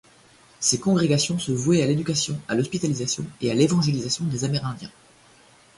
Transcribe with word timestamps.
Ces 0.59 0.79
congrégations 0.79 1.37
se 1.37 1.51
vouaient 1.51 1.83
à 1.83 1.85
l'éducation, 1.85 2.35
à 2.47 2.55
l'hospitalisation 2.55 3.23
et 3.39 3.51
à 3.51 3.53
l'évangélisation 3.53 4.25
des 4.25 4.45
Amérindiens. 4.45 4.89